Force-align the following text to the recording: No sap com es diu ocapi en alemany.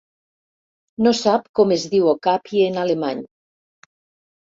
No 1.09 1.13
sap 1.19 1.45
com 1.61 1.75
es 1.77 1.87
diu 1.93 2.09
ocapi 2.17 2.67
en 2.73 2.83
alemany. 2.89 3.25